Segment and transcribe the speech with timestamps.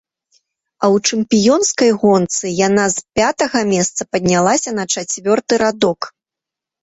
[0.85, 5.99] А ў чэмпіёнскай гонцы яна з пятага месца паднялася на чацвёрты радок.